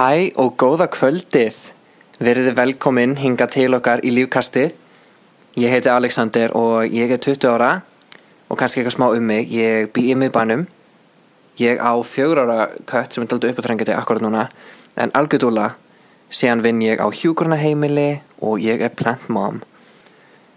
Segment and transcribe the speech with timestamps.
[0.00, 1.56] Hæ og góða kvöldið.
[2.24, 4.70] Verðið velkomin hinga til okkar í lífkastið.
[5.60, 7.82] Ég heiti Alexander og ég er 20 ára
[8.48, 9.52] og kannski eitthvað smá um mig.
[9.52, 10.64] Ég bý í miðbænum.
[11.60, 14.48] Ég á fjögur ára kött sem er daldur uppátrængandi akkurat núna.
[14.96, 15.74] En algjörðúla,
[16.32, 19.60] síðan vinn ég á hjúkurnaheimili og ég er plant mom.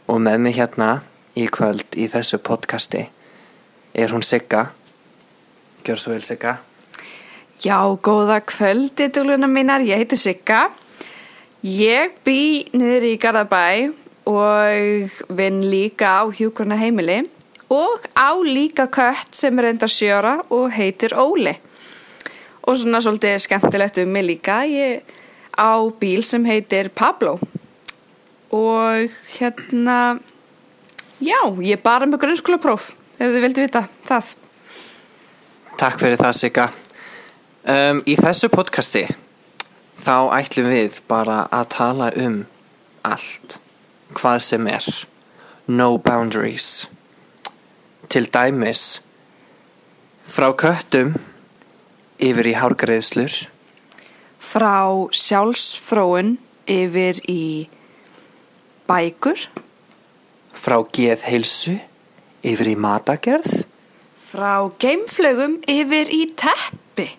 [0.08, 1.02] Og með mig hérna
[1.36, 3.09] í kvöld í þessu podcasti
[3.91, 4.70] er hún Sigga.
[5.84, 6.62] Gjör svo vel Sigga.
[7.63, 10.66] Já, góða kvöldi dúluna mínar, ég heiti Sigga.
[11.63, 13.94] Ég bý niður í Garðabæ
[14.27, 17.22] og vinn líka á hjúkurna heimili
[17.72, 21.55] og á líka kött sem er enda sjöra og heitir Óli.
[22.67, 25.08] Og svona svolítið skemmtilegt um mig líka, ég
[25.55, 27.39] á bíl sem heitir Pablo
[28.52, 29.08] og
[29.39, 30.19] hérna,
[31.23, 34.36] já, ég bara með grunnskólapróf, ef þið vildi vita það.
[35.80, 36.73] Takk fyrir það Sigga.
[37.64, 39.06] Um, í þessu podcasti
[39.95, 42.42] þá ætlum við bara að tala um
[43.08, 43.56] allt,
[44.19, 44.88] hvað sem er,
[45.72, 46.89] no boundaries.
[48.11, 49.00] Til dæmis,
[50.28, 51.16] frá köttum
[52.19, 53.31] yfir í hárgreðslur,
[54.44, 56.36] frá sjálfsfróun
[56.67, 57.69] yfir í
[58.91, 59.47] bækur,
[60.52, 61.80] frá geðheilsu
[62.44, 63.61] yfir í matagerð,
[64.19, 67.14] frá geimflögum yfir í teppi.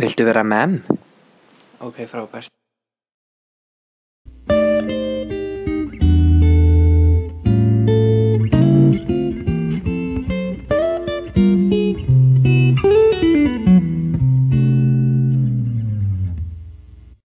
[0.00, 0.80] Viltu vera mem?
[1.80, 2.55] Ok, frábært.